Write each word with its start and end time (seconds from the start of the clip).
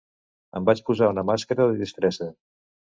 Em 0.59 0.65
vaig 0.69 0.81
posar 0.89 1.11
una 1.15 1.27
màscara 1.31 1.71
de 1.73 1.79
disfressa. 1.85 2.35